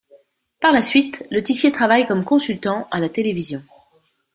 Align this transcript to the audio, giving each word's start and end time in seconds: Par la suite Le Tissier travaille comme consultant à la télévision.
Par 0.61 0.71
la 0.71 0.81
suite 0.81 1.27
Le 1.29 1.43
Tissier 1.43 1.71
travaille 1.71 2.07
comme 2.07 2.23
consultant 2.25 2.87
à 2.89 2.99
la 2.99 3.07
télévision. 3.07 3.61